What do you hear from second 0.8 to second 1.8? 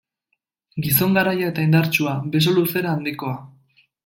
Gizon garaia eta